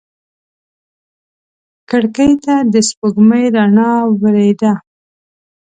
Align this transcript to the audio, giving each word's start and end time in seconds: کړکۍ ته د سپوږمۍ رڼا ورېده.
کړکۍ 1.89 2.31
ته 2.43 2.55
د 2.73 2.75
سپوږمۍ 2.87 3.45
رڼا 3.55 3.91
ورېده. 4.21 4.73